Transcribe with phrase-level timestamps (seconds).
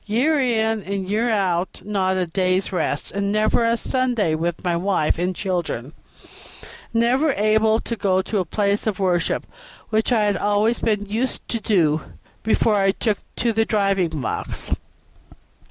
[0.07, 4.75] Year in and year out, not a day's rest, and never a Sunday with my
[4.75, 5.93] wife and children;
[6.91, 9.45] and never able to go to a place of worship,
[9.91, 12.01] which I had always been used to do
[12.41, 14.71] before I took to the driving box.